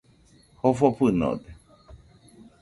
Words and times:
Jofo 0.59 0.87
fɨnode 0.97 1.49